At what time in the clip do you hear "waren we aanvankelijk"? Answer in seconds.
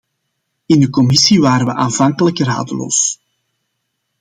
1.39-2.39